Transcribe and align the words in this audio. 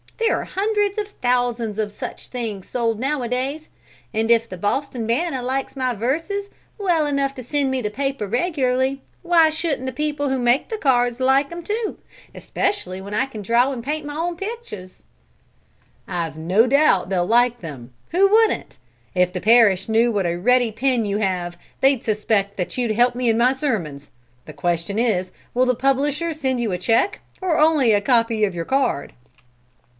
There 0.17 0.39
are 0.39 0.45
hundreds 0.45 0.97
of 0.97 1.09
thousands 1.21 1.77
of 1.77 1.91
such 1.91 2.27
things 2.29 2.67
sold 2.67 2.99
nowadays; 2.99 3.67
and 4.13 4.31
if 4.31 4.47
the 4.49 4.57
'Boston 4.57 5.05
Banner' 5.05 5.41
likes 5.43 5.75
my 5.75 5.93
verses 5.93 6.49
well 6.77 7.05
enough 7.05 7.35
to 7.35 7.43
send 7.43 7.69
me 7.69 7.81
the 7.81 7.91
paper 7.91 8.25
regularly, 8.27 9.01
why 9.23 9.49
shouldn't 9.49 9.85
the 9.85 9.91
people 9.91 10.29
who 10.29 10.39
make 10.39 10.71
cards 10.79 11.19
like 11.19 11.49
them 11.49 11.61
too, 11.63 11.99
especially 12.33 12.99
when 13.01 13.13
I 13.13 13.25
can 13.25 13.41
draw 13.41 13.71
and 13.71 13.83
paint 13.83 14.05
my 14.05 14.15
own 14.15 14.37
pictures?" 14.37 15.03
"I've 16.07 16.37
no 16.37 16.65
doubt 16.65 17.09
they'll 17.09 17.25
like 17.25 17.59
them; 17.59 17.91
who 18.09 18.27
wouldn't? 18.27 18.77
If 19.13 19.33
the 19.33 19.41
parish 19.41 19.89
knew 19.89 20.11
what 20.11 20.25
a 20.25 20.35
ready 20.35 20.71
pen 20.71 21.05
you 21.05 21.17
have, 21.17 21.57
they'd 21.81 22.03
suspect 22.03 22.57
that 22.57 22.77
you 22.77 22.93
help 22.93 23.13
me 23.15 23.29
in 23.29 23.37
my 23.37 23.53
sermons! 23.53 24.09
The 24.45 24.53
question 24.53 24.97
is, 24.97 25.29
will 25.53 25.65
the 25.67 25.75
publishers 25.75 26.39
send 26.39 26.59
you 26.61 26.71
a 26.71 26.77
check, 26.77 27.19
or 27.41 27.59
only 27.59 27.91
a 27.91 28.01
copy 28.01 28.43
of 28.45 28.55
your 28.55 28.65
card?" 28.65 29.13